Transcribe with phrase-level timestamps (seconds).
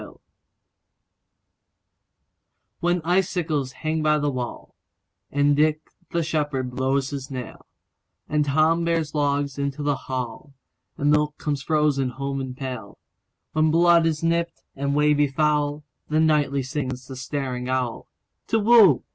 [0.01, 0.19] Winter
[2.79, 4.71] WHEN icicles hang by the wallAnd
[5.55, 7.67] Dick the shepherd blows his nail,
[8.27, 10.55] And Tom bears logs into the hall,
[10.97, 12.97] And milk comes frozen home in pail;
[13.51, 18.05] When blood is nipt, and ways be foul, Then nightly sings the staring owlTu
[18.53, 19.03] whoo!